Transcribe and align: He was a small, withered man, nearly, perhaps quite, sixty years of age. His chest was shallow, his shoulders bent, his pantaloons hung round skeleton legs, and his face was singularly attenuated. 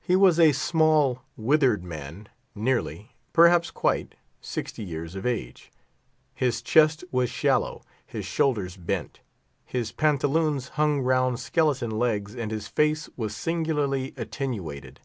He 0.00 0.16
was 0.16 0.40
a 0.40 0.50
small, 0.50 1.22
withered 1.36 1.84
man, 1.84 2.28
nearly, 2.56 3.14
perhaps 3.32 3.70
quite, 3.70 4.16
sixty 4.40 4.82
years 4.82 5.14
of 5.14 5.24
age. 5.24 5.70
His 6.34 6.60
chest 6.60 7.04
was 7.12 7.30
shallow, 7.30 7.82
his 8.04 8.26
shoulders 8.26 8.76
bent, 8.76 9.20
his 9.64 9.92
pantaloons 9.92 10.70
hung 10.70 11.02
round 11.02 11.38
skeleton 11.38 11.92
legs, 11.92 12.34
and 12.34 12.50
his 12.50 12.66
face 12.66 13.08
was 13.16 13.36
singularly 13.36 14.12
attenuated. 14.16 14.98